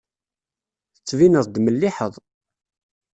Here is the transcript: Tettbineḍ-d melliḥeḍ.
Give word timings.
Tettbineḍ-d 0.95 1.55
melliḥeḍ. 1.61 2.13